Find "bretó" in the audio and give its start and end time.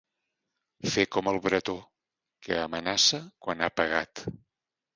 1.43-1.75